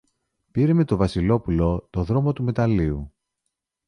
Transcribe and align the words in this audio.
πήρε 0.51 0.73
με 0.73 0.83
το 0.85 0.95
Βασιλόπουλο 0.95 1.87
το 1.89 2.03
δρόμο 2.03 2.33
του 2.33 2.43
μεταλλείου 2.43 3.13